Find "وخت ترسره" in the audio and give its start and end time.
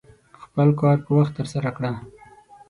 1.17-1.69